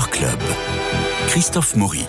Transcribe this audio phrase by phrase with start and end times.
[0.00, 0.40] Culture Club.
[1.28, 2.06] Christophe Maury.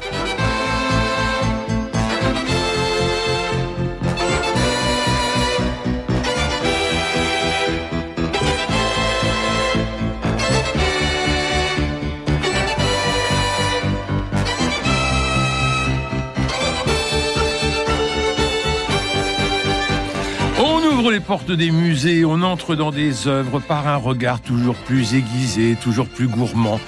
[21.12, 25.76] les portes des musées, on entre dans des œuvres par un regard toujours plus aiguisé,
[25.82, 26.80] toujours plus gourmand.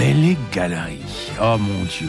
[0.00, 2.08] Mais les galeries, oh mon Dieu,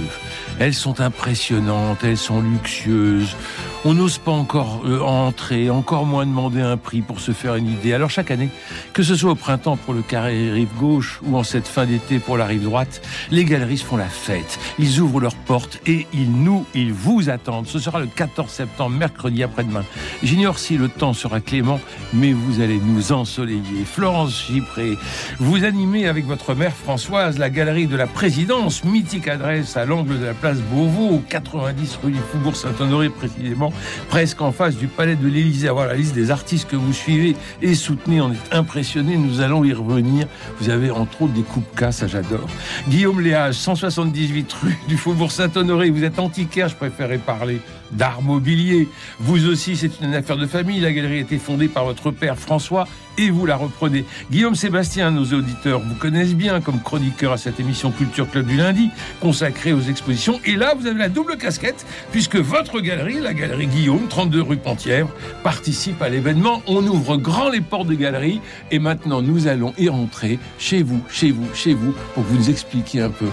[0.59, 3.35] elles sont impressionnantes, elles sont luxueuses.
[3.83, 7.65] On n'ose pas encore euh, entrer, encore moins demander un prix pour se faire une
[7.65, 7.93] idée.
[7.93, 8.49] Alors chaque année,
[8.93, 12.19] que ce soit au printemps pour le carré rive gauche ou en cette fin d'été
[12.19, 14.59] pour la rive droite, les galeries font la fête.
[14.77, 17.65] Ils ouvrent leurs portes et ils nous, ils vous attendent.
[17.65, 19.83] Ce sera le 14 septembre, mercredi après-demain.
[20.21, 21.79] J'ignore si le temps sera clément,
[22.13, 23.83] mais vous allez nous ensoleiller.
[23.83, 24.95] Florence Gipré,
[25.39, 30.19] vous animez avec votre mère Françoise la galerie de la présidence, mythique adresse à l'angle
[30.19, 33.70] de la place Beauvau, 90 rue du Faubourg Saint-Honoré précisément
[34.09, 35.67] presque en face du palais de l'Élysée.
[35.67, 39.17] Avoir la liste des artistes que vous suivez et soutenez, on est impressionné.
[39.17, 40.27] Nous allons y revenir.
[40.59, 42.47] Vous avez entre autres des coupes cas, ça j'adore.
[42.87, 45.89] Guillaume Léage, 178 rue du Faubourg Saint-Honoré.
[45.89, 47.59] Vous êtes antiquaire, je préférais parler
[47.91, 48.87] d'art mobilier.
[49.19, 50.79] Vous aussi, c'est une affaire de famille.
[50.79, 54.05] La galerie a été fondée par votre père François et vous la reprenez.
[54.31, 58.57] Guillaume Sébastien, nos auditeurs vous connaissent bien comme chroniqueur à cette émission Culture Club du
[58.57, 58.89] lundi,
[59.19, 60.39] consacrée aux expositions.
[60.45, 64.57] Et là, vous avez la double casquette, puisque votre galerie, la galerie Guillaume, 32 rue
[64.57, 65.11] Pentièvre,
[65.43, 66.61] participe à l'événement.
[66.67, 71.01] On ouvre grand les portes des galeries et maintenant nous allons y rentrer chez vous,
[71.09, 73.27] chez vous, chez vous, pour vous expliquer un peu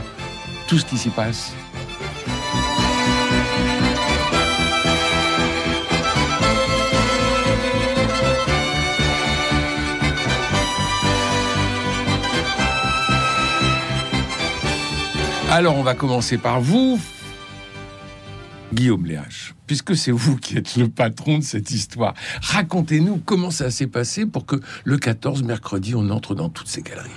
[0.68, 1.54] tout ce qui s'y passe
[15.50, 17.00] Alors, on va commencer par vous,
[18.74, 22.12] Guillaume Léache, puisque c'est vous qui êtes le patron de cette histoire.
[22.42, 26.82] Racontez-nous comment ça s'est passé pour que le 14 mercredi, on entre dans toutes ces
[26.82, 27.08] galeries.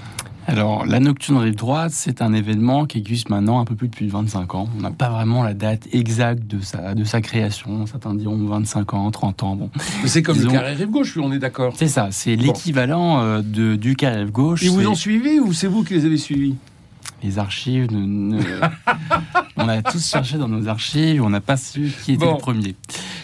[0.47, 4.07] Alors, la Nocturne Rive Droite, c'est un événement qui existe maintenant un peu plus depuis
[4.07, 4.69] 25 ans.
[4.77, 7.85] On n'a pas vraiment la date exacte de sa, de sa création.
[7.85, 9.55] Certains diront 25 ans, 30 ans.
[9.57, 9.69] Bon.
[10.05, 11.73] C'est comme le carré Rive Gauche, on est d'accord.
[11.77, 14.61] C'est ça, c'est l'équivalent euh, de, du carré Rive Gauche.
[14.63, 16.55] Ils vous ont suivi ou c'est vous qui les avez suivis?
[17.23, 17.87] Les archives.
[19.57, 22.75] on a tous cherché dans nos archives, on n'a pas su qui était le premier.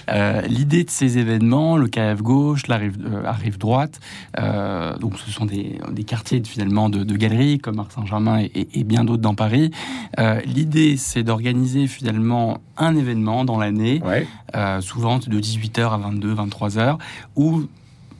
[0.09, 3.99] Euh, l'idée de ces événements, le KF gauche, la rive, euh, droite,
[4.39, 9.21] euh, donc ce sont des, quartiers finalement de, galeries comme Arc Saint-Germain et, bien d'autres
[9.21, 9.71] dans Paris.
[10.45, 14.01] L'idée, c'est d'organiser finalement un événement dans l'année,
[14.79, 16.97] souvent de 18h à 22, 23h,
[17.35, 17.63] où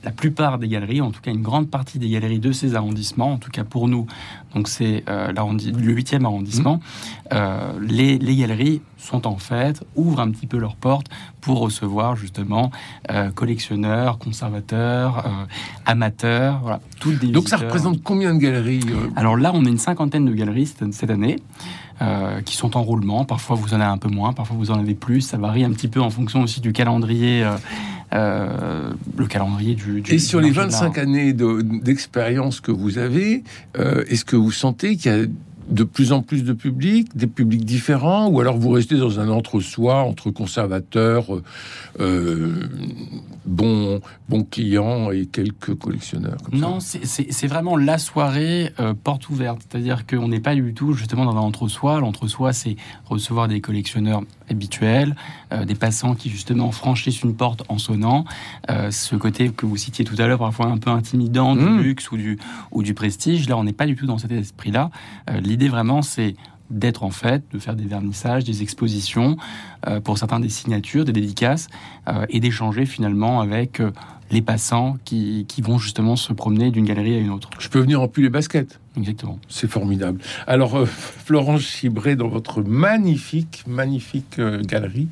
[0.04, 3.32] la plupart des galeries, en tout cas une grande partie des galeries de ces arrondissements,
[3.32, 4.06] en tout cas pour nous,
[4.54, 6.80] donc c'est euh, le 8e arrondissement, mmh.
[7.32, 11.06] euh, les, galeries sont en fait, ouvrent un petit peu leurs portes
[11.40, 12.70] pour recevoir justement
[13.10, 15.24] euh, collectionneurs, conservateurs,
[15.86, 18.84] amateurs, voilà, toutes des Donc ça représente combien de galeries
[19.16, 21.36] Alors là, on a une cinquantaine de galeries cette année.
[22.44, 23.24] qui sont en roulement.
[23.24, 25.22] Parfois, vous en avez un peu moins, parfois, vous en avez plus.
[25.22, 27.44] Ça varie un petit peu en fonction aussi du calendrier
[28.14, 33.42] euh, le calendrier du, Et sur les 25 années d'expérience que vous avez,
[33.78, 35.26] euh, est-ce que vous sentez qu'il y a
[35.70, 39.28] de plus en plus de publics, des publics différents, ou alors vous restez dans un
[39.28, 41.42] entre-soi entre conservateurs, euh,
[42.00, 42.68] euh
[43.44, 49.62] bons, bons clients et quelques collectionneurs Non, c'est vraiment la soirée euh, porte ouverte.
[49.68, 52.00] C'est-à-dire qu'on n'est pas du tout justement dans un entre-soi.
[52.00, 52.76] L'entre-soi, c'est
[53.06, 55.16] recevoir des collectionneurs habituels,
[55.52, 58.24] euh, des passants qui justement franchissent une porte en sonnant.
[58.68, 61.80] ce côté que vous citiez tout à l'heure, parfois un peu intimidant du mmh.
[61.80, 62.38] luxe ou du,
[62.70, 64.90] ou du prestige, là, on n'est pas du tout dans cet esprit-là
[65.42, 66.34] l'idée vraiment, c'est
[66.70, 69.36] d'être en fait, de faire des vernissages, des expositions,
[69.86, 71.68] euh, pour certains des signatures, des dédicaces,
[72.08, 73.90] euh, et d'échanger finalement avec euh,
[74.30, 77.50] les passants qui, vont justement se promener d'une galerie à une autre.
[77.58, 78.78] Je peux venir en plus les baskets.
[78.98, 79.38] Exactement.
[79.48, 80.20] C'est formidable.
[80.46, 80.86] Alors,
[81.24, 85.08] Florence Chibré, dans votre magnifique, magnifique galerie,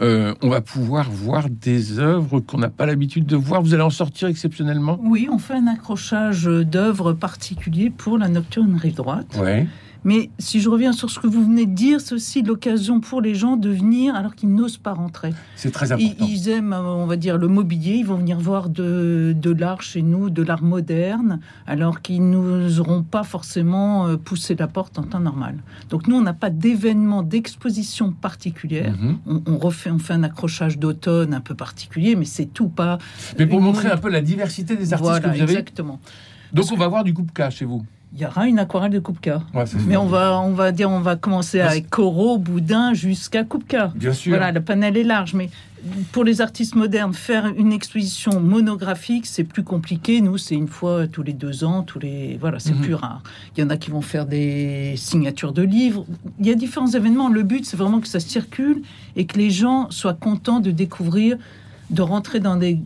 [0.00, 3.62] on va pouvoir voir des œuvres qu'on n'a pas l'habitude de voir.
[3.62, 4.98] Vous allez en sortir exceptionnellement?
[5.02, 9.36] Oui, on fait un accrochage d'œuvres particuliers pour la Nocturne Rive Droite.
[9.38, 9.66] Ouais.
[10.04, 13.20] Mais si je reviens sur ce que vous venez de dire, c'est aussi l'occasion pour
[13.20, 15.30] les gens de venir alors qu'ils n'osent pas rentrer.
[15.56, 16.26] C'est très important.
[16.26, 17.96] Ils, aiment, on va dire, le mobilier.
[17.96, 23.02] Ils vont venir voir de, de l'art chez nous, de l'art moderne, alors qu'ils n'oseront
[23.02, 25.56] pas forcément euh, pousser la porte en temps normal.
[25.90, 28.96] Donc nous, on n'a pas d'événement, d'exposition particulière.
[28.98, 29.42] Mhm.
[29.46, 32.98] on, refait, on fait un accrochage d'automne un peu particulier, mais c'est tout pas.
[33.38, 35.42] Mais pour montrer un peu la diversité des artistes que vous avez.
[35.42, 36.00] Exactement.
[36.52, 37.84] Donc on va voir du coupe-cas chez vous.
[38.14, 39.42] Il y aura une aquarelle de Kupka.
[39.54, 43.92] Ouais, Mais on va, on va dire, on va commencer avec Corot, Boudin, jusqu'à Kupka.
[43.94, 44.30] Bien sûr.
[44.30, 45.48] Voilà, le panel est large, mais
[46.12, 50.20] pour les artistes modernes, faire une exposition monographique, c'est plus compliqué.
[50.20, 52.80] Nous, c'est une fois tous les deux ans, tous les voilà, c'est Mhm.
[52.82, 53.22] plus rare.
[53.56, 56.04] Il y en a qui vont faire des signatures de livres.
[56.38, 57.28] Il y a différents événements.
[57.28, 58.82] Le but, c'est vraiment que ça circule
[59.16, 61.38] et que les gens soient contents de découvrir,
[61.90, 62.78] de rentrer dans des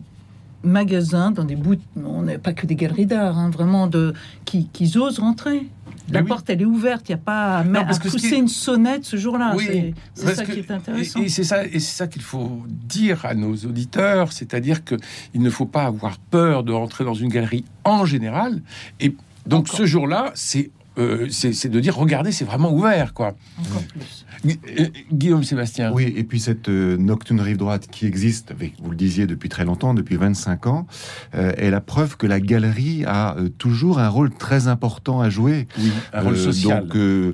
[0.65, 1.75] magasins, dans des bouts.
[2.03, 4.13] On n'est pas que des galeries d'art, hein, vraiment de
[4.45, 5.67] qui, qui osent rentrer.
[6.11, 6.27] La oui.
[6.27, 7.09] porte, elle est ouverte.
[7.09, 9.17] Il n'y a pas à, Non, à parce que ce pousser est- une sonnette ce
[9.17, 9.53] jour-là.
[9.57, 11.19] Oui, C'est- ça que- qui est intéressant.
[11.21, 14.95] Et, c'est ça, et ça qu'il faut dire à nos auditeurs, c'est-à-dire que
[15.33, 18.61] il ne faut pas avoir peur de rentrer dans une galerie en général.
[18.99, 19.15] Et
[19.47, 19.77] donc Encore.
[19.77, 23.35] ce jour-là, c'est euh, c'est de dire regardez, c'est vraiment ouvert, quoi.
[23.59, 24.25] Encore plus.
[24.45, 25.91] Gu- euh, Guillaume Sébastien.
[25.93, 29.49] Oui, et puis cette euh, nocturne rive droite qui existe, avec, vous le disiez, depuis
[29.49, 30.87] très longtemps, depuis 25 ans,
[31.35, 35.29] euh, est la preuve que la galerie a euh, toujours un rôle très important à
[35.29, 35.67] jouer.
[35.79, 36.83] Oui, un rôle social.
[36.83, 37.33] Donc, euh,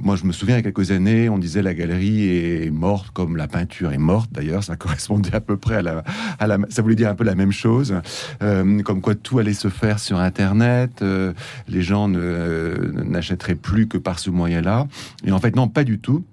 [0.00, 3.10] moi, je me souviens, il y a quelques années, on disait la galerie est morte
[3.12, 4.30] comme la peinture est morte.
[4.32, 6.04] D'ailleurs, ça correspondait à peu près à la,
[6.38, 7.94] à la ça voulait dire un peu la même chose.
[8.42, 11.00] Euh, comme quoi tout allait se faire sur Internet.
[11.02, 11.32] euh,
[11.68, 14.86] les gens n'achèteraient plus que par ce moyen-là.
[15.24, 16.24] Et en fait, non, pas du tout.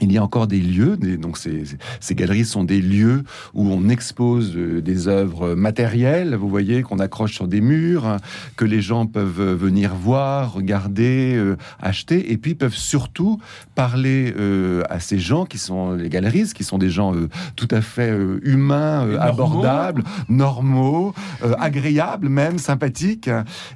[0.00, 1.62] Il y a encore des lieux, des- donc ces,
[2.00, 3.22] ces galeries sont des lieux
[3.54, 8.18] où on expose euh, des œuvres matérielles, vous voyez, qu'on accroche sur des murs,
[8.56, 13.38] que les gens peuvent euh, venir voir, regarder, euh, acheter, et puis peuvent surtout
[13.74, 17.68] parler euh, à ces gens qui sont les galeristes, qui sont des gens euh, tout
[17.70, 19.20] à fait humains, normaux.
[19.22, 21.14] abordables, normaux,
[21.58, 23.30] agréables même, sympathiques.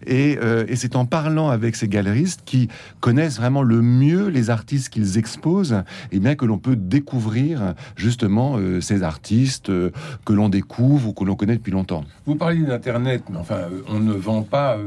[0.06, 0.38] Et,
[0.68, 2.68] et c'est en parlant avec ces galeristes qui
[3.00, 8.56] connaissent vraiment le mieux les artistes qu'ils exposent, et bien que l'on peut découvrir justement
[8.56, 9.90] euh, ces artistes euh,
[10.24, 12.04] que l'on découvre ou que l'on connaît depuis longtemps.
[12.26, 14.78] Vous parliez d'Internet, mais enfin, euh, on ne vend pas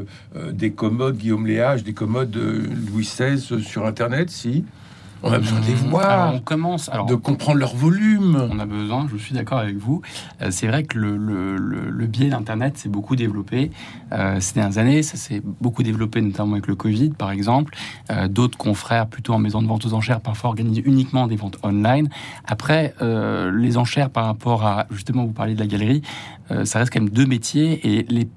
[0.51, 4.65] des commodes Guillaume Léage, des commodes de Louis XVI sur Internet, si?
[5.25, 6.89] On a besoin de les Alors, voir, on commence.
[6.89, 8.49] Alors, de comprendre leur volume.
[8.51, 10.01] on a besoin, je suis d'accord avec vous.
[10.41, 13.71] Euh, c'est vrai que le, le, le, le biais d'Internet s'est beaucoup développé
[14.11, 15.01] euh, ces dernières années.
[15.01, 17.73] Ça s'est beaucoup développé, notamment avec le Covid, par exemple.
[18.11, 21.57] Euh, D'autres confrères, plutôt en maison de vente aux enchères, parfois organisent uniquement des ventes
[21.63, 22.09] online.
[22.45, 26.01] Après, les enchères par rapport à, justement, vous parliez de la galerie,
[26.63, 28.27] ça reste quand même deux métiers et les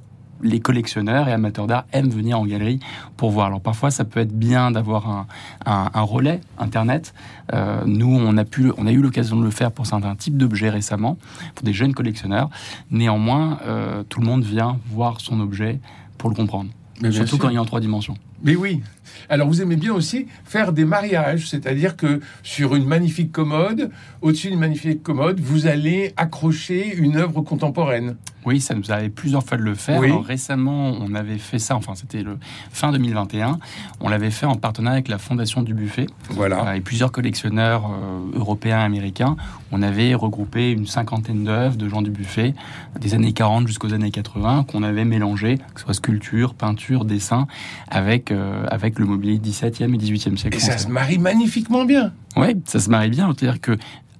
[0.42, 2.80] les collectionneurs et amateurs d'art aiment venir en galerie
[3.16, 3.46] pour voir.
[3.46, 5.26] Alors parfois, ça peut être bien d'avoir un,
[5.64, 7.14] un, un relais internet.
[7.52, 10.36] Euh, nous, on a pu, on a eu l'occasion de le faire pour certains types
[10.36, 11.16] d'objets récemment,
[11.54, 12.50] pour des jeunes collectionneurs.
[12.90, 15.80] Néanmoins, euh, tout le monde vient voir son objet
[16.18, 16.70] pour le comprendre.
[17.02, 18.16] Mais Surtout quand il est en trois dimensions.
[18.46, 18.80] Mais oui.
[19.28, 23.90] Alors vous aimez bien aussi faire des mariages, c'est-à-dire que sur une magnifique commode,
[24.22, 28.16] au-dessus d'une magnifique commode, vous allez accrocher une œuvre contemporaine.
[28.44, 29.98] Oui, ça nous arrive plusieurs fois de le faire.
[30.00, 30.06] Oui.
[30.06, 32.38] Alors, récemment, on avait fait ça, enfin c'était le
[32.70, 33.58] fin 2021,
[34.00, 36.06] on l'avait fait en partenariat avec la Fondation du Buffet.
[36.30, 36.68] Voilà.
[36.68, 39.36] euh, et plusieurs collectionneurs euh, européens et américains.
[39.72, 42.54] On avait regroupé une cinquantaine d'œuvres de gens du buffet,
[43.00, 47.48] des années 40 jusqu'aux années 80, qu'on avait mélangé, que ce soit sculpture, peinture, dessin,
[47.88, 50.56] avec, euh, avec le mobilier 17e et 18e siècle.
[50.56, 50.86] Et ça français.
[50.86, 52.12] se marie magnifiquement bien.
[52.36, 53.32] Oui, ça se marie bien.
[53.36, 53.72] C'est-à-dire que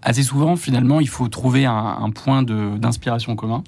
[0.07, 3.63] assez souvent, finalement, il faut trouver un, un point de- d'inspiration commun.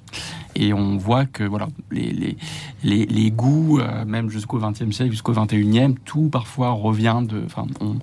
[0.55, 2.37] Et on voit que voilà, les, les,
[2.83, 7.43] les, les goûts, euh, même jusqu'au XXe siècle, jusqu'au XXIe, tout parfois revient de.
[7.45, 7.97] Enfin, on,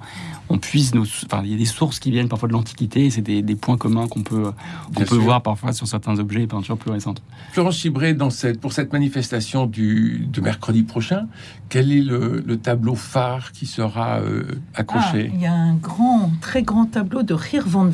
[0.50, 1.04] on puise nos.
[1.04, 3.06] Enfin, il y a des sources qui viennent parfois de l'Antiquité.
[3.06, 4.52] Et c'est des, des points communs qu'on peut,
[4.86, 7.22] qu'on Bien peut voir parfois sur certains objets et peintures plus récentes.
[7.52, 11.28] Florence Chibré, dans cette, pour cette manifestation du, de mercredi prochain,
[11.68, 14.44] quel est le, le tableau phare qui sera euh,
[14.76, 17.86] Ah, accroché il y a un grand, très grand tableau de van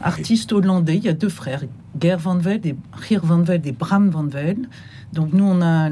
[0.00, 0.96] Artiste hollandais.
[0.96, 1.62] Il y a deux frères,
[2.00, 2.76] Geer van Velde et
[3.08, 4.66] Geer van Velde et Bram van Velde.
[5.12, 5.88] Donc nous, on a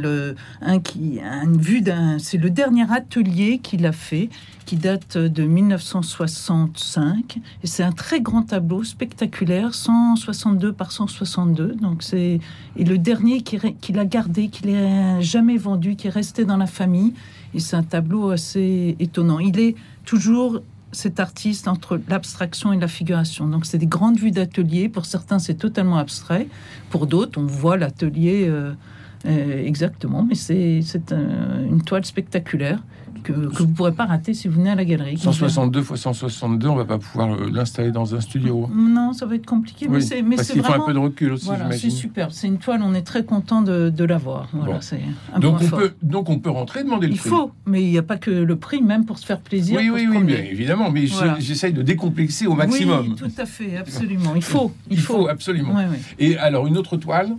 [0.61, 2.19] un qui une vue d'un...
[2.19, 4.29] C'est le dernier atelier qu'il a fait,
[4.67, 7.39] qui date de 1965.
[7.63, 11.77] Et c'est un très grand tableau, spectaculaire, 162 par 162.
[11.81, 12.41] Donc c'est...
[12.77, 16.67] Et le dernier qu'il a gardé, qu'il n'a jamais vendu, qui est resté dans la
[16.67, 17.15] famille.
[17.55, 19.39] Et c'est un tableau assez étonnant.
[19.39, 23.49] Il est toujours cet artiste entre l'abstraction et la figuration.
[23.49, 24.89] Donc c'est des grandes vues d'atelier.
[24.89, 26.47] Pour certains, c'est totalement abstrait.
[26.91, 28.73] Pour d'autres, on voit l'atelier euh,
[29.27, 30.23] euh, exactement.
[30.23, 32.83] Mais c'est c'est un- une toile spectaculaire
[33.23, 35.17] que, que vous ne pourrez pas rater si vous venez à la galerie.
[35.19, 38.69] 162 x 162, on va pas pouvoir l'installer dans un studio.
[38.75, 39.87] Non, ça va être compliqué.
[39.89, 41.91] mais Oui, c'est mais parce c'est qu'il faut un peu de recul aussi, Voilà, c'est
[41.91, 42.31] superbe.
[42.33, 44.49] C'est une toile, on est très content de, de l'avoir.
[44.53, 44.81] Voilà, Bon.
[44.81, 45.01] c'est
[45.35, 45.79] un Donc on, fort.
[45.79, 47.29] peut, donc on peut rentrer et demander le Il prix.
[47.31, 49.79] faut, mais il n'y a pas que le prix, même pour se faire plaisir.
[49.79, 51.37] Oui, pour oui, se oui, bien évidemment, mais je- Voilà.
[51.39, 53.07] j'essaye de décomplexer au maximum.
[53.11, 54.35] Oui, tout à fait, absolument.
[54.35, 55.75] Il faut, il, Il faut absolument.
[56.19, 57.37] Et alors, une autre toile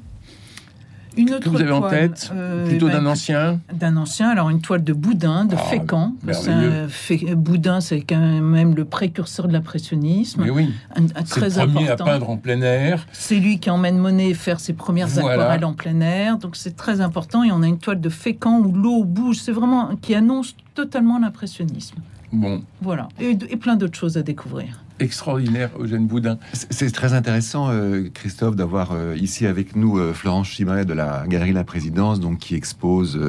[1.15, 4.29] Une autre que vous avez en toile, tête euh, Plutôt bah, d'un ancien D'un ancien,
[4.29, 6.13] alors une toile de Boudin, de Ah, Fécamp.
[6.47, 6.87] Un-.
[6.87, 10.41] Fé- Boudin, c'est quand même le précurseur de l'impressionnisme.
[10.43, 12.03] Mais oui, Un, très le premier important.
[12.05, 13.05] à peindre en plein air.
[13.11, 15.33] C'est lui qui emmène Monet faire ses premières Voilà.
[15.43, 16.37] aquarelles en plein air.
[16.37, 17.43] Donc c'est très important.
[17.43, 19.37] Et on a une toile de Fécamp où l'eau bouge.
[19.39, 21.97] C'est vraiment qui annonce totalement l'impressionnisme.
[22.31, 23.07] Bon, Voilà.
[23.19, 24.82] Et, et plein d'autres choses à découvrir.
[24.99, 26.37] Extraordinaire, Eugène Boudin.
[26.69, 31.25] C'est très intéressant, euh, Christophe, d'avoir euh, ici avec nous euh, Florence Chimret de la
[31.27, 33.19] Galerie La Présidence, donc qui expose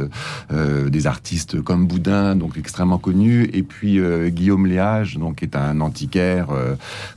[0.50, 5.80] des artistes comme Boudin, donc extrêmement connus, et puis Guillaume Léage, donc qui est un
[5.80, 6.49] antiquaire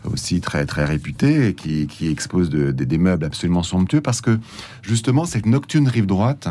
[0.05, 4.39] aussi très très réputé, qui, expose de- de- des meubles absolument somptueux, parce que
[4.81, 6.47] justement cette nocturne rive droite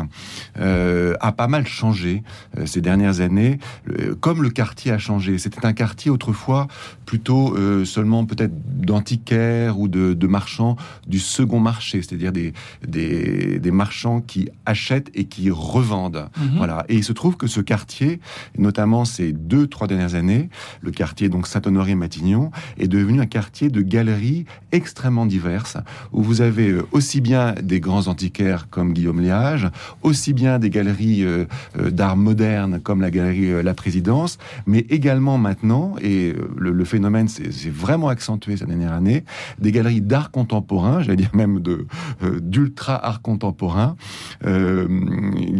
[0.55, 2.23] a pas mal changé
[2.65, 3.59] ces dernières années,
[4.19, 5.37] comme le quartier a changé.
[5.37, 6.67] C'était un quartier autrefois
[7.05, 7.55] plutôt
[7.87, 8.53] seulement peut-être
[8.85, 10.75] d'antiquaires ou de, de marchands
[11.07, 12.53] du second marché, c'est-à-dire des,
[12.87, 16.29] des, des marchands qui achètent et qui revendent.
[16.37, 16.57] Mhm.
[16.57, 16.85] Voilà.
[16.89, 18.19] Et il se trouve que ce quartier,
[18.57, 20.49] notamment ces deux, trois dernières années,
[20.81, 25.77] le quartier donc Saint-Honoré-Matignon, est devenu un quartier de galeries extrêmement diverses,
[26.11, 29.67] où vous avez euh, aussi bien des grands antiquaires comme Guillaume Léage,
[30.03, 31.45] aussi bien des galeries euh,
[31.79, 37.27] euh, d'art moderne comme la galerie La Présidence, mais également maintenant, et le, le phénomène
[37.27, 39.23] s'est vraiment accentué cette dernière année,
[39.59, 41.85] des galeries d'art contemporain, j'allais dire même de
[42.23, 43.95] euh, d'ultra art contemporain,
[44.45, 44.87] euh,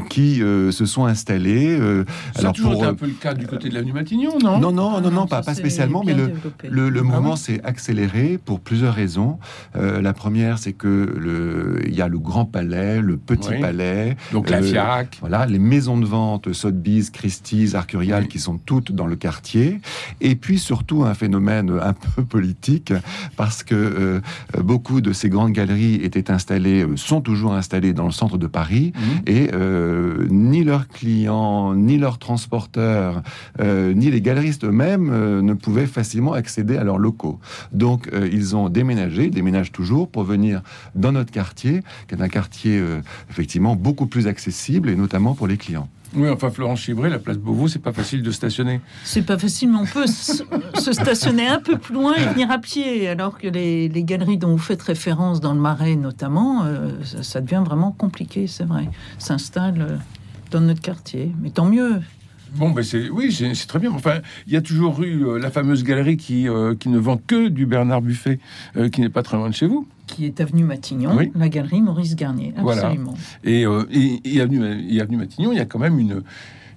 [0.10, 1.78] qui euh, se sont installés.
[1.80, 2.06] euh,
[2.38, 4.60] alors toujours pour été un peu le cas du côté de l'avenue Matignon, non?
[4.60, 6.32] Non non non non Ah, pas, pas spécialement, mais le
[6.70, 9.38] le, le Ah mouvement oui s'est accéléré pour plusieurs raisons.
[9.76, 13.62] Euh, la première, c'est que le, il y a le grand palais, le petit Oui.
[13.62, 15.18] palais, Donc la Euh, FIAC.
[15.20, 18.28] voilà, les maisons de vente, Sotheby's, Christie's, Arcurial, Oui.
[18.30, 19.80] qui sont toutes dans le quartier.
[20.22, 22.94] Et puis surtout un phénomène un peu politique,
[23.36, 24.22] parce que euh,
[24.62, 28.48] beaucoup de ces grandes galeries étaient installées, euh, sont toujours installées dans le centre de
[28.48, 28.94] Paris.
[28.96, 29.22] Mhm.
[29.28, 33.22] Et euh, ni leurs clients, ni leurs transporteurs,
[33.60, 37.40] euh, ni les galeristes eux-mêmes ne pouvaient facilement accéder à leurs locaux.
[37.72, 40.62] Donc ils ont déménagé, ils déménagent toujours pour venir
[40.96, 42.82] dans notre quartier, qui est un quartier
[43.30, 45.90] effectivement beaucoup plus accessible, et notamment pour les clients.
[46.16, 48.82] Oui, enfin, Florence Chibré, la place Beauvau, c'est pas facile de stationner.
[49.04, 52.60] C'est pas facile, mais on peut se, stationner un peu plus loin et venir à
[52.60, 53.08] pied.
[53.08, 57.24] Alors que les, les galeries dont vous faites référence, dans le Marais notamment, euh, ça,
[57.24, 58.90] ça devient vraiment compliqué, c'est vrai.
[59.20, 59.98] S'installe euh,
[60.52, 61.34] dans notre quartier.
[61.42, 62.02] Mais tant mieux.
[62.58, 63.92] Bon, ben c'est oui, c'est très bien.
[63.92, 67.18] Enfin, il y a toujours eu euh, la fameuse galerie qui, euh, qui ne vend
[67.18, 68.40] que du Bernard Buffet,
[68.76, 69.88] euh, qui n'est pas très loin de chez vous.
[70.08, 71.32] Qui est avenue Matignon, Oui.
[71.36, 72.54] la galerie Maurice Garnier.
[72.58, 72.84] Voilà.
[72.88, 73.14] Absolument.
[73.44, 76.24] Et, euh, et, et avenue, et avenue Matignon, il y a quand même une,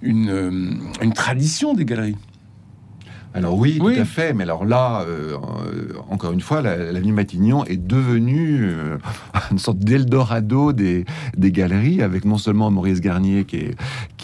[0.02, 2.16] une, une tradition des galeries.
[3.32, 3.94] Alors oui, Oui.
[3.94, 4.34] tout à fait.
[4.34, 5.36] Mais alors là, euh,
[6.10, 8.98] encore une fois, la- l'avenue Matignon est devenue euh,
[9.52, 11.04] une sorte d'Eldorado des,
[11.36, 13.76] des galeries, avec non seulement Maurice Garnier, qui est,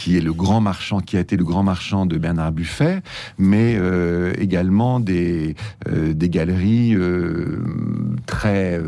[0.07, 3.03] qui est le grand marchand, qui a été le grand marchand de Bernard Buffet,
[3.39, 5.57] mais euh, également des,
[5.89, 7.59] euh, des galeries euh,
[8.27, 8.81] très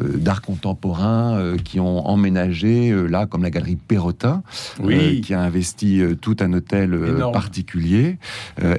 [0.00, 4.42] d'art contemporain qui ont emménagé là, comme la galerie Perrotin,
[4.82, 5.20] Oui.
[5.20, 7.32] qui a investi tout un hôtel Énorme.
[7.34, 8.16] particulier,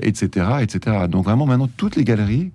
[0.02, 1.06] etc., etc.
[1.08, 2.52] Donc vraiment maintenant toutes les galeries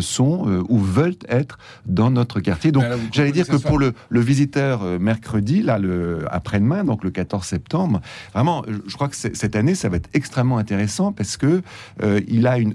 [0.00, 2.72] sont euh, ou veulent être dans notre quartier.
[2.72, 7.10] Donc j'allais dire que pour le, le visiteur euh, mercredi, là le après-demain, donc le
[7.10, 8.00] 14 septembre,
[8.34, 11.62] vraiment, je- crois que cette année ça va être extrêmement intéressant parce que
[12.02, 12.74] euh, il a une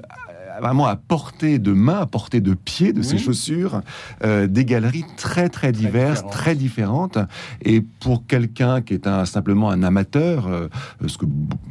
[0.62, 3.82] vraiment à portée de main, à portée de pied de ses chaussures,
[4.24, 6.32] euh, des galeries très très diverses, différentes.
[6.32, 7.18] très différentes.
[7.62, 10.68] Et pour quelqu'un qui est un, simplement un amateur, euh,
[11.08, 11.26] ce, que,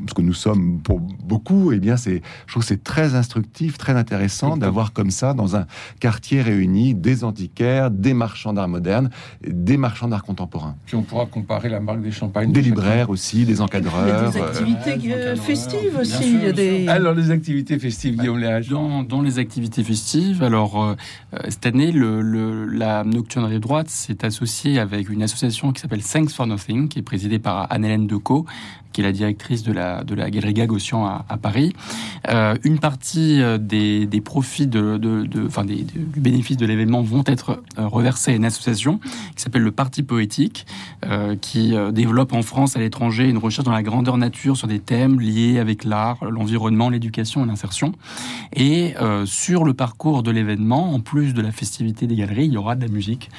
[0.09, 3.79] ce que nous sommes pour beaucoup, eh bien c'est, je trouve que c'est très instructif,
[3.79, 5.67] très intéressant d'avoir comme ça dans un
[6.01, 9.11] quartier réuni des antiquaires, des marchands d'art moderne,
[9.47, 12.53] des marchands d'art contemporain, Puis on pourra comparer la marque des champagnes.
[12.53, 12.75] des de chacun.
[12.77, 14.31] libraires aussi, des Il y a encadreurs.
[14.31, 16.41] des euh, activités euh, euh, encadreurs, festives aussi.
[16.41, 16.53] sûr.
[16.53, 16.89] des...
[16.89, 18.74] Alors les activités festives, Guillaume Léage.
[18.75, 20.97] Dans, les activités festives, alors euh,
[21.35, 26.03] euh, cette année, le, la Nocturne Rive Droite s'est associée avec une association qui s'appelle
[26.03, 28.47] Thanks for Nothing, qui est présidée par Anne-Hélène Decaux,
[28.95, 31.75] qui est la directrice de la, de la Galerie Gagosian à, Paris.
[32.31, 36.65] Euh, une partie euh, des, des profits de, de, enfin des, de- du bénéfice de
[36.65, 39.01] l'événement vont être euh, reversés à une association
[39.35, 40.67] qui s'appelle le Parti Poétique,
[41.41, 45.21] qui développe en France, à l'étranger, une recherche dans la grandeur nature sur des thèmes
[45.21, 47.93] liés avec l'art, l'environnement, l'éducation et l'insertion.
[48.55, 52.57] Et sur le parcours de l'événement, en plus de la festivité des galeries, il y
[52.57, 53.31] aura de la musique.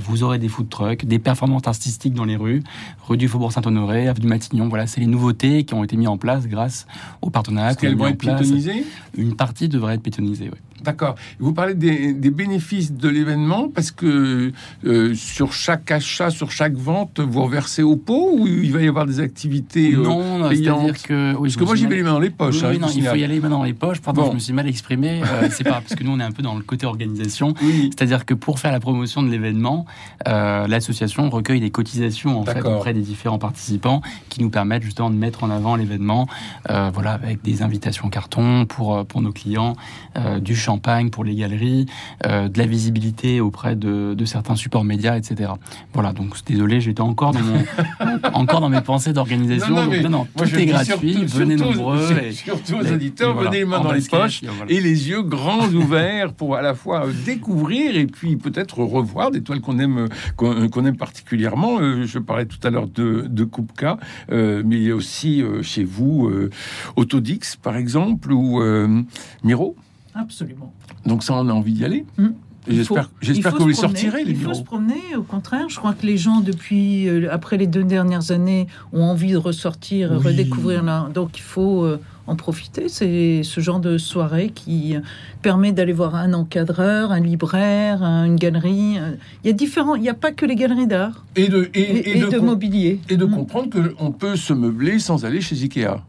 [0.00, 2.62] Vous aurez des food trucks, des performances artistiques dans les rues,
[3.06, 4.68] rue du Faubourg Saint-Honoré, avenue Matignon.
[4.68, 6.86] Voilà, c'est les nouveautés qui ont été mises en place grâce
[7.22, 8.84] au partenariat Est-ce qu'elles vont être piétonnisées?
[9.16, 10.50] Une partie devrait être piétonnisée.
[10.52, 10.58] oui.
[10.84, 11.14] D'accord.
[11.38, 14.52] Vous parlez des, bénéfices de l'événement parce que
[14.84, 18.88] euh, sur chaque achat, sur chaque vente, vous reversez au pot ou il va y
[18.88, 21.34] avoir des activités euh, Non, c'est-à-dire que...
[21.34, 22.62] parce que moi, j'y vais les mains dans les poches.
[22.62, 24.00] Oui, hein, non, il faut y aller les mains dans les poches.
[24.00, 25.22] Pardon, je me suis mal exprimé.
[25.36, 27.52] Euh, c'est pas parce que nous, on est un peu dans le côté organisation.
[27.60, 29.86] C'est-à-dire que pour faire la promotion de l'événement,
[30.24, 35.16] l'association recueille des cotisations en fait, auprès des différents participants qui nous permettent justement de
[35.16, 36.26] mettre en avant l'événement
[36.68, 39.74] voilà, avec des invitations carton pour, pour nos clients,
[40.40, 41.86] du champagne pour les galeries,
[42.26, 45.52] euh, de la visibilité auprès de, certains supports médias, etc.
[45.94, 47.40] Voilà, donc désolé, j'étais encore dans
[48.32, 49.74] encore dans mes pensées d'organisation.
[49.74, 52.08] Non, non, tout est gratuit, venez nombreux.
[52.24, 56.32] Et, surtout aux auditeurs, venez les mains dans les poches et les yeux grands ouverts
[56.32, 60.84] pour à la fois euh, découvrir et puis peut-être revoir des toiles qu'on aime qu'on
[60.84, 61.78] aime particulièrement.
[61.78, 63.98] Euh, je parlais tout à l'heure de, de Kupka,
[64.30, 66.28] mais il y a aussi chez vous
[66.96, 68.60] Autodix par exemple ou
[69.44, 69.76] Miro.
[70.16, 70.72] Absolument.
[71.04, 72.04] Donc ça, on a envie d'y aller.
[72.16, 72.30] Hmm.
[72.68, 74.24] J'espère, que vous les sortirez.
[74.24, 75.14] Les il faut se promener.
[75.16, 79.04] Au contraire, je crois que les gens depuis euh, après les deux dernières années ont
[79.04, 81.08] envie de ressortir, redécouvrir là.
[81.14, 82.88] Donc il faut euh, en profiter.
[82.88, 84.96] C'est ce genre de soirée qui
[85.42, 88.98] permet d'aller voir un encadreur, un libraire, une galerie.
[89.44, 89.94] Il y a différents.
[89.94, 93.26] Il n'y a pas que les galeries d'art et de et, de, mobilier et de
[93.26, 93.30] hmm.
[93.30, 96.02] comprendre que on peut se meubler sans aller chez Ikea.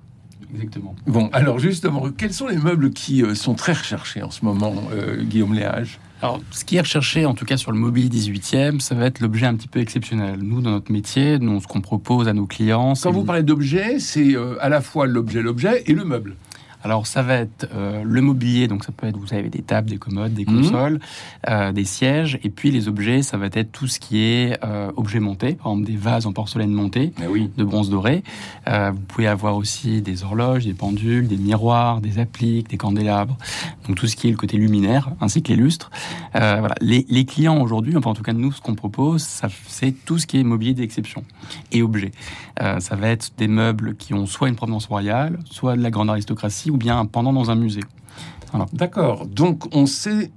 [0.53, 0.95] Exactement.
[1.05, 4.73] Bon, alors justement, quels sont les meubles qui euh, sont très recherchés en ce moment,
[4.93, 5.99] euh, Guillaume Léage?
[6.21, 9.19] Alors, ce qui est recherché, en tout cas sur le mobilier 18e, ça va être
[9.19, 10.39] l'objet un petit peu exceptionnel.
[10.41, 12.93] Nous, dans notre métier, nous, ce qu'on propose à nos clients.
[13.01, 16.35] Quand vous parlez d'objet, c'est euh, à la fois l'objet, l'objet et le meuble.
[16.83, 19.89] Alors ça va être euh, le mobilier, donc ça peut être, vous savez, des tables,
[19.89, 20.61] des commodes, des mhm.
[20.61, 20.99] consoles,
[21.49, 24.91] euh, des sièges, et puis les objets, ça va être tout ce qui est euh,
[24.95, 27.49] objet monté, par exemple des vases en porcelaine montés, oui.
[27.57, 28.23] de bronze doré.
[28.65, 33.37] vous pouvez avoir aussi des horloges, des pendules, des miroirs, des appliques, des candélabres,
[33.87, 35.89] donc tout ce qui est le côté luminaire, ainsi que les lustres.
[36.33, 36.75] voilà.
[36.81, 40.27] Les, les clients aujourd'hui, enfin en tout cas nous, ce qu'on propose, c'est tout ce
[40.27, 41.23] qui est mobilier d'exception
[41.71, 42.11] et objets.
[42.57, 46.09] ça va être des meubles qui ont soit une provenance royale, soit de la grande
[46.09, 47.81] aristocratie, ou bien pendant dans un musée.
[48.73, 49.25] D'accord.
[49.27, 50.31] Donc on sait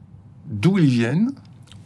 [0.46, 1.30] d'où ils viennent.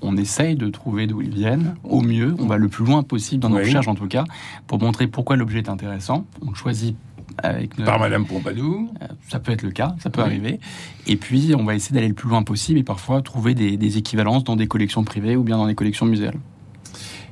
[0.03, 2.35] On essaye de trouver d'où ils viennent au mieux.
[2.39, 4.25] On va le plus loin possible dans nos recherches en tout cas
[4.67, 6.27] pour montrer pourquoi l'objet est intéressant.
[6.43, 6.95] On choisit
[7.43, 8.89] avec par Madame Pompadour.
[9.03, 10.61] Euh, ça peut être le cas, ça peut arriver.
[11.07, 14.45] Et puis on va essayer d'aller le plus loin possible et parfois trouver des, équivalences
[14.45, 16.39] dans des collections privées ou bien dans des collections muséales.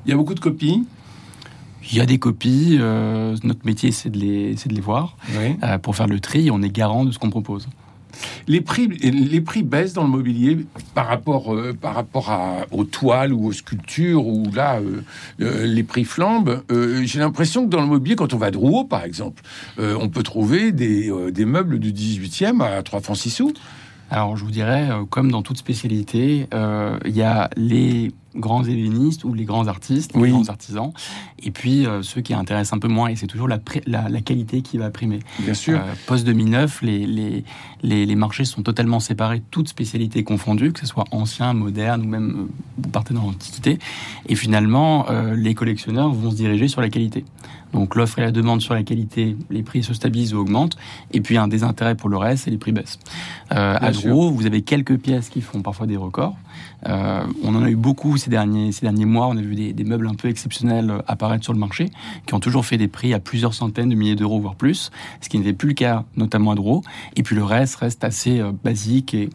[0.05, 0.85] Il y a beaucoup de copies.
[1.91, 2.79] Il y a des copies.
[2.81, 5.17] Euh, notre métier, c'est de les, de les voir.
[5.63, 7.69] Euh, pour faire le tri, on est garant de ce qu'on propose.
[8.47, 12.85] Les prix, les prix baissent dans le mobilier par rapport, euh, par rapport à, aux
[12.85, 14.81] toiles ou aux sculptures, où là,
[15.39, 16.63] les prix flambent.
[16.71, 19.43] J'ai l'impression que dans le mobilier, quand on va de Rouault, par exemple,
[19.79, 23.55] on peut trouver des, des meubles du 18e à 3 francs 6 sous.
[24.13, 29.35] Alors, je vous dirais, comme dans toute spécialité, il y a les grands hellénistes ou
[29.35, 30.93] les grands artistes, les grands artisans,
[31.43, 34.63] et puis euh, ceux qui intéressent un peu moins, et c'est toujours la, la, qualité
[34.63, 35.21] qui va primer.
[35.41, 35.79] Bien sûr.
[35.79, 37.45] Euh, Post 2009, les, les,
[37.83, 42.09] les, les, marchés sont totalement séparés, toutes spécialités confondues, que ce soit ancien, moderne ou
[42.09, 43.79] même euh, vous partez dans l'Antiquité,
[44.29, 47.25] et finalement, les collectionneurs vont se diriger sur la qualité.
[47.73, 50.77] Donc l'offre et la demande sur la qualité, les prix se stabilisent ou augmentent,
[51.13, 52.99] et puis un désintérêt pour le reste et les prix baissent.
[53.53, 56.37] Euh, à Drouot, vous avez quelques pièces qui font parfois des records.
[56.89, 59.29] Euh, on en a eu beaucoup ces derniers, ces derniers mois.
[59.29, 61.91] On a vu des, meubles un peu exceptionnels apparaître sur le marché,
[62.27, 65.29] qui ont toujours fait des prix à plusieurs centaines de milliers d'euros, voire plus, ce
[65.29, 66.83] qui n'était plus le cas notamment à Drouot.
[67.17, 69.31] Et puis le reste reste assez euh, basique et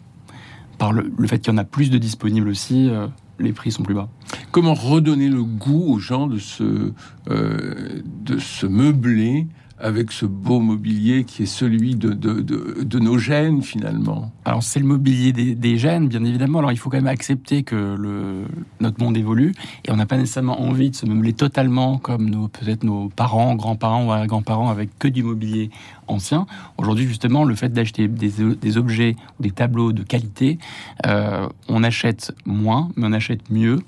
[0.77, 3.07] par le, fait qu'il y en a plus de disponibles aussi, euh,
[3.39, 4.09] les prix sont plus bas.
[4.51, 6.91] Comment redonner le goût aux gens de se,
[7.27, 9.47] de se meubler
[9.79, 14.79] avec ce beau mobilier qui est celui de, de, de, nos gènes finalement Alors c'est
[14.79, 16.59] le mobilier des, des, gènes, bien évidemment.
[16.59, 18.45] Alors il faut quand même accepter que le,
[18.79, 19.53] notre monde évolue
[19.85, 23.55] et on n'a pas nécessairement envie de se meubler totalement comme nos peut-être nos parents,
[23.55, 25.69] grands-parents ou grands-parents avec que du mobilier
[26.07, 26.47] ancien.
[26.77, 30.57] Aujourd'hui justement, le fait d'acheter des, des, objets ou des tableaux de qualité,
[31.05, 33.79] euh, on achète moins, mais on achète mieux,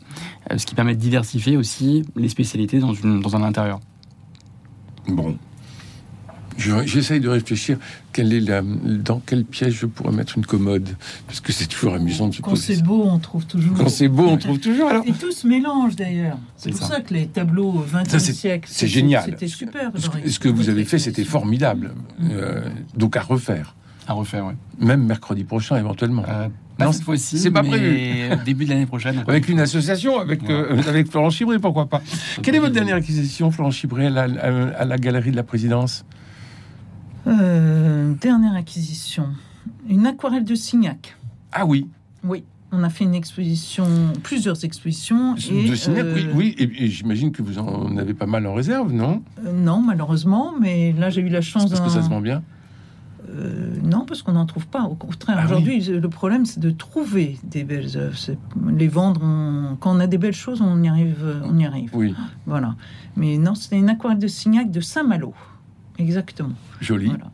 [0.52, 3.80] euh, ce qui permet de diversifier aussi les spécialités dans, une, dans un intérieur.
[5.08, 5.38] Bon,
[6.60, 7.78] J'essaye de réfléchir
[8.12, 10.90] quelle est la, dans quelle pièce je pourrais mettre une commode,
[11.26, 13.78] parce que c'est toujours amusant de se Quand c'est beau, on trouve toujours.
[13.78, 14.90] Quand c'est beau, on trouve toujours.
[14.90, 15.04] Alors...
[15.08, 16.38] Et tout se mélange d'ailleurs.
[16.58, 17.02] C'est pour ça.
[17.02, 19.24] que les tableaux au XXe siècle, c'est génial.
[19.26, 19.92] C'était super.
[19.96, 21.94] Ce, que, vous avez fait, c'était formidable.
[22.20, 22.28] Mm.
[22.32, 22.62] Euh,
[22.96, 23.76] donc à refaire.
[24.08, 24.54] À refaire, oui.
[24.86, 26.24] Même mercredi prochain, éventuellement.
[26.28, 26.48] Euh,
[26.80, 27.38] non, cette fois-ci.
[27.38, 28.30] C'est pas prévu.
[28.46, 29.24] Début de l'année prochaine.
[29.28, 32.02] Avec une association, avec, euh, avec Florent Chibré, pourquoi pas.
[32.42, 36.06] Quelle est votre dernière acquisition, Florent Chibré, à la Galerie de la Présidence?
[37.30, 39.28] Euh, dernière acquisition,
[39.88, 41.16] une aquarelle de Signac.
[41.52, 41.88] Ah oui.
[42.24, 42.44] Oui.
[42.72, 43.88] On a fait une exposition,
[44.22, 45.36] plusieurs expositions.
[45.50, 46.56] Et, de Signac, oui, euh, oui.
[46.60, 49.24] Et, et j'imagine que vous en avez pas mal en réserve, non?
[49.46, 51.70] Euh, non, malheureusement, mais là j'ai eu la chance.
[51.70, 52.44] Parce que ça se vend bien?
[53.28, 54.84] Euh, non, parce qu'on n'en trouve pas.
[54.84, 55.52] Au contraire, Ah oui.
[55.52, 58.18] aujourd'hui, le problème, c'est de trouver des belles œuvres.
[58.76, 61.42] Les vendre, on- quand on a des belles choses, on y arrive.
[61.46, 61.90] On y arrive.
[61.94, 62.16] Oui,
[62.46, 62.76] Voilà.
[63.16, 65.34] Mais non, c'était une aquarelle de Signac de Saint-Malo.
[66.00, 66.54] Exactement.
[66.82, 67.08] joli.
[67.08, 67.32] Voilà.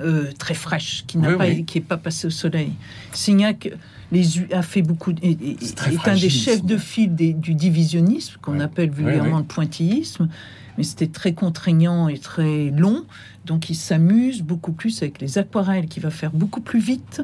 [0.00, 1.64] Euh, très fraîche, qui n'a Oui, pas, oui.
[1.64, 2.72] qui est pas passée au soleil.
[3.12, 3.70] Signac
[4.10, 8.36] les, a fait beaucoup, est, est- est un des chefs de file des- du divisionnisme,
[8.42, 8.62] qu'on Ouais.
[8.64, 9.38] appelle vulgairement ouais.
[9.42, 10.28] le pointillisme.
[10.76, 13.04] Mais c'était très contraignant et très long,
[13.46, 17.22] donc il s'amuse beaucoup plus avec les aquarelles, qui va faire beaucoup plus vite.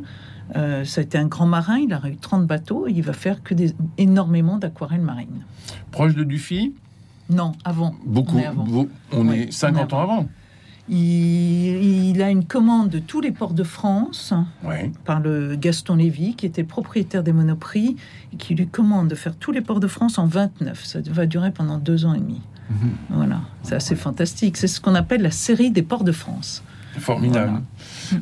[0.55, 3.12] Euh, ça a été un grand marin, il a eu 30 bateaux, et il va
[3.12, 5.42] faire que des, énormément d'aquarelles marines.
[5.90, 6.72] Proche de Dufy,
[7.29, 7.96] Non, avant.
[8.07, 8.37] beaucoup.
[8.37, 8.64] On est avant.
[8.64, 10.29] beau- On Oui, est 50 on est ans avant.
[10.90, 14.35] Il, il a une commande de tous les ports de France
[15.05, 17.96] par le Gaston Lévy, qui était propriétaire des Monoprix,
[18.33, 20.85] et qui lui commande de faire tous les ports de France en 29.
[20.85, 22.40] Ça va durer pendant deux ans et demi.
[22.70, 22.90] Mhm.
[23.11, 24.57] Voilà, c'est assez fantastique.
[24.57, 26.62] C'est ce qu'on appelle la série des ports de France.
[26.98, 27.62] Formidable.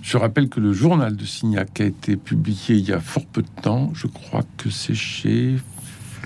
[0.03, 3.43] Je rappelle que le journal de Signac a été publié il y a fort peu
[3.43, 3.91] de temps.
[3.95, 5.57] Je crois que c'est chez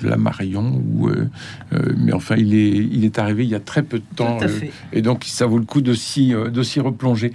[0.03, 0.83] Flammarion.
[0.95, 1.29] Ou, euh,
[1.73, 4.39] euh, mais enfin, il est, il est arrivé il y a très peu de temps.
[4.43, 4.61] Euh,
[4.93, 7.33] et donc, ça vaut le coup de s'y, de s'y replonger.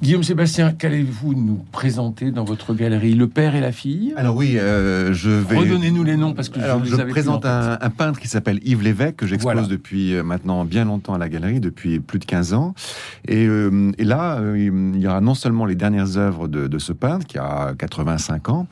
[0.00, 4.14] Guillaume Sébastien, qu'allez-vous nous présenter dans votre galerie Le père et la fille?
[4.16, 5.56] Alors oui, euh, je vais.
[5.56, 8.82] Redonnez-nous les noms parce que Alors, je je présente un, un peintre qui s'appelle Yves
[8.84, 9.66] Lévesque, que j'expose Voilà.
[9.66, 12.74] depuis euh, maintenant bien longtemps à la galerie, depuis plus de 15 ans.
[13.26, 14.56] Et, euh, et là, euh,
[14.94, 18.50] il y aura non seulement les dernières œuvres de, de ce peintre, qui a 85
[18.50, 18.68] ans,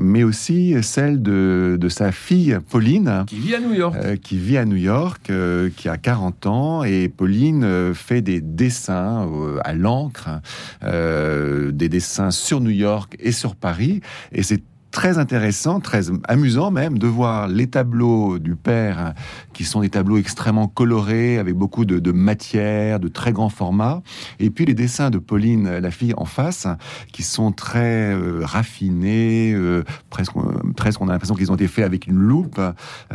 [0.00, 3.96] mais aussi celles de, de sa fille Pauline, Qui vit à New York.
[4.22, 5.30] qui vit à New York,
[5.76, 9.28] qui a 40 ans, et Pauline fait des dessins
[9.62, 10.40] à l'encre,
[10.82, 14.00] euh, des dessins sur New York et sur Paris,
[14.32, 19.14] et c'est très intéressant, très amusant même de voir les tableaux du père
[19.52, 24.02] qui sont des tableaux extrêmement colorés avec beaucoup de, de matière, de très grands formats,
[24.38, 26.68] et puis les dessins de Pauline, la fille en face,
[27.10, 30.34] qui sont très euh, raffinés, euh, presque,
[30.76, 32.60] presque on a l'impression qu'ils ont été faits avec une loupe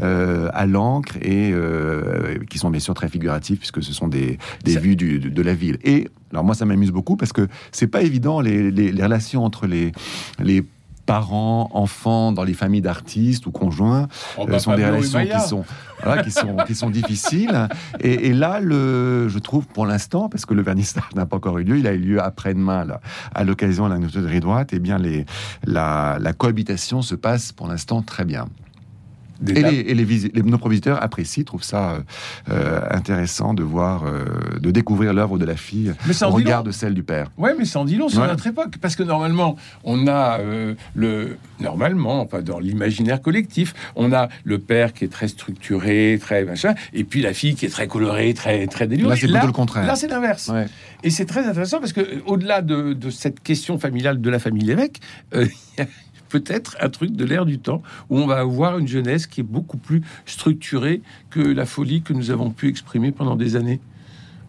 [0.02, 1.54] euh, à l'encre et
[2.50, 5.30] qui sont bien sûr très figuratifs puisque ce sont des, des Ça- vues du- de,
[5.30, 5.78] de la ville.
[5.86, 9.44] Et alors moi ça m'amuse beaucoup parce que c'est pas évident les, les- les relations
[9.44, 9.92] entre les
[10.44, 10.64] les
[11.06, 15.48] parents, enfants dans les familles d'artistes ou conjoints Oh, euh, bah, sont des relations qui
[15.48, 15.66] sont
[16.04, 17.68] voilà, qui sont qui sont difficiles.
[18.00, 21.58] Et, et là le je trouve pour l'instant parce que le vernissage n'a pas encore
[21.58, 23.02] eu lieu il a eu lieu après-demain là,
[23.34, 25.26] à l'occasion de la noterie droite et bien les
[25.66, 28.46] la, la cohabitation se passe pour l'instant très bien
[29.42, 32.00] Des et, les, et les, visi- les- nos visiteurs apprécient, trouvent ça euh,
[32.52, 34.26] euh, intéressant de voir, euh,
[34.60, 37.32] de découvrir l'œuvre de la fille au regard de celle du père.
[37.38, 38.28] Ouais, mais en dit long sur Ouais.
[38.28, 44.12] notre époque, parce que normalement, on a euh, le normalement, enfin dans l'imaginaire collectif, on
[44.12, 47.70] a le père qui est très structuré, très machin, et puis la fille qui est
[47.70, 49.10] très colorée, très très délurée.
[49.12, 49.86] Là, c'est plutôt le contraire.
[49.86, 50.50] Là, c'est l'inverse.
[50.50, 50.66] Ouais.
[51.04, 54.66] Et c'est très intéressant parce que au-delà de, de cette question familiale de la famille
[54.66, 55.00] Lévesque,
[55.34, 55.46] euh,
[55.78, 55.88] il y a
[56.30, 59.44] peut-être un truc de l'air du temps où on va avoir une jeunesse qui est
[59.44, 63.80] beaucoup plus structurée que la folie que nous avons pu exprimer pendant des années.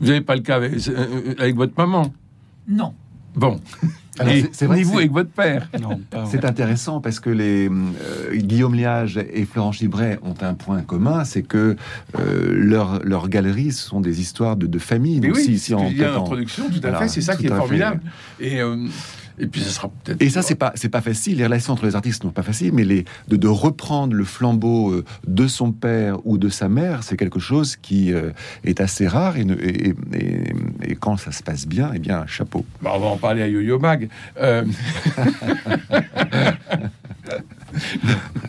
[0.00, 2.12] Vous n'avez pas le cas avec, euh, avec votre maman?
[2.68, 2.94] Non.
[3.34, 3.60] Bon.
[4.52, 5.68] C'est- vrai vous avec votre père.
[6.26, 11.24] C'est intéressant parce que les euh, Guillaume Liage et Florent Gibret ont un point commun,
[11.24, 11.76] c'est que
[12.18, 15.20] euh, leurs leurs galeries sont des histoires de, de famille.
[15.20, 17.48] Mais Donc, oui, si, en en- introduction, tout à Voilà, fait, c'est ça qui est
[17.48, 18.02] fait, formidable.
[18.40, 18.76] Et, euh,
[19.38, 20.20] et puis, ce sera peut-être.
[20.20, 21.38] Et ça, c'est pas, c'est pas facile.
[21.38, 24.90] Les relations entre les artistes sont pas faciles, mais les, de, de reprendre le flambeau
[24.90, 28.30] euh, de son père ou de sa mère, c'est quelque chose qui euh,
[28.64, 29.36] est assez rare.
[29.36, 32.64] Et, ne- et, et- et quand ça se passe bien, eh bien, chapeau.
[32.82, 34.08] Bah, on va en parler à Yo-Yo Mag.
[34.40, 34.64] Euh,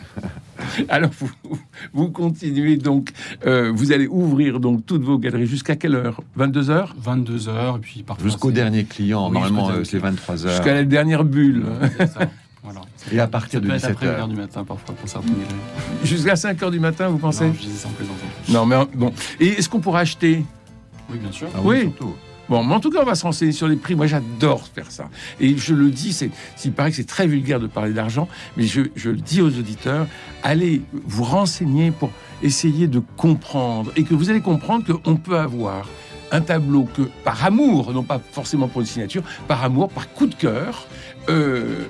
[0.88, 1.30] Alors, vous,
[1.92, 3.10] vous continuez donc,
[3.46, 6.20] euh, vous allez ouvrir donc toutes vos galeries jusqu'à quelle heure?
[6.36, 6.94] 22 heures?
[6.98, 10.52] 22 heures et puis parfois Jusqu'au dernier client, Oui, normalement, euh, c'est 23 heures.
[10.52, 11.64] Jusqu'à la dernière bulle
[11.98, 12.20] C'est ça,
[12.62, 12.80] voilà.
[13.10, 14.28] Et à partir Ça de peut être 17 après une heure heures.
[14.28, 15.54] du matin parfois pour certaines galeries.
[16.04, 17.46] Jusqu'à 5 heures du matin, vous pensez?
[17.46, 18.26] Non, je disais ça en plaisantant.
[18.48, 19.12] Non, mais bon.
[19.40, 20.44] Et est-ce qu'on pourra acheter?
[21.10, 21.48] Oui, bien sûr.
[21.54, 21.82] Ah Oui.
[21.82, 22.14] surtout.
[22.48, 23.94] Bon, mais en tout cas, on va se renseigner sur les prix.
[23.94, 25.08] Moi, j'adore faire ça.
[25.40, 26.30] Et je le dis, c'est,
[26.64, 29.48] il paraît que c'est très vulgaire de parler d'argent, mais je, je le dis aux
[29.48, 30.06] auditeurs,
[30.42, 32.10] allez vous renseigner pour
[32.42, 33.92] essayer de comprendre.
[33.96, 35.86] Et que vous allez comprendre qu'on peut avoir
[36.32, 40.26] un tableau que, par amour, non pas forcément pour une signature, par amour, par coup
[40.26, 40.86] de cœur,
[41.28, 41.84] euh,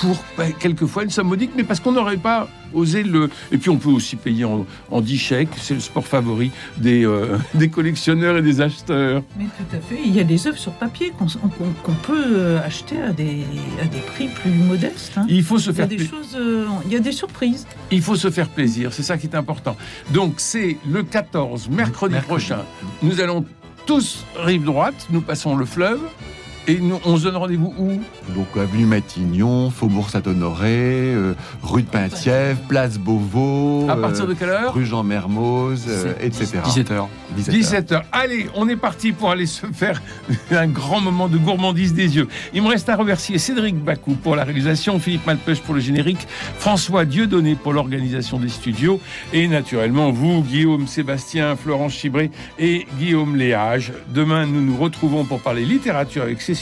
[0.00, 3.30] pour bah, quelquefois une somme modique, mais parce qu'on n'aurait pas osé le.
[3.50, 7.04] Et puis on peut aussi payer en, en 10 chèques, c'est le sport favori des,
[7.06, 9.22] euh, des collectionneurs et des acheteurs.
[9.38, 9.98] Mais tout à fait.
[10.04, 13.44] Il y a des œuvres sur papier qu'on peut euh, acheter à des,
[13.82, 15.12] à des prix plus modestes.
[15.16, 15.26] hein.
[15.28, 17.12] Il faut se Il y a faire des pla- choses, euh, il y a des
[17.12, 17.66] surprises.
[17.90, 19.76] Il faut se faire plaisir, c'est ça qui est important.
[20.12, 22.26] Donc c'est le 14, mercredi, Mercredi.
[22.26, 22.64] prochain.
[23.02, 23.44] Nous allons
[23.86, 26.00] tous rive droite, nous passons le fleuve
[26.68, 27.88] et nous, on se donne rendez-vous où?
[28.34, 30.68] Donc avenue Matignon, Faubourg Saint-Honoré,
[31.14, 34.74] euh, rue de Penthièvre, place Beauvau, À partir de quelle heure?
[34.74, 36.58] rue Jean Mermoz, euh, etc.
[36.64, 36.64] 17h.
[36.74, 37.08] 17 heures.
[37.36, 38.02] 17h.
[38.12, 40.02] Allez, on est parti pour aller se faire
[40.50, 42.28] un grand moment de gourmandise des yeux.
[42.52, 46.26] Il me reste à remercier Cédric Bacou pour la réalisation, Philippe Malpeuch pour le générique,
[46.58, 49.00] François Dieudonné pour l'organisation des studios
[49.32, 53.92] et naturellement vous, Guillaume Sébastien, Florence Chibré et Guillaume Léage.
[54.12, 56.57] Demain, nous nous retrouvons pour parler littérature avec Cécilia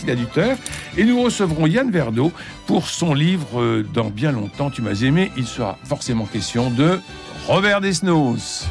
[0.96, 2.32] Et nous recevrons Yann Verdeau
[2.66, 5.30] pour son livre euh, Dans bien longtemps, tu m'as aimé.
[5.36, 7.00] Il sera forcément question de
[7.46, 8.66] Robert Desnos.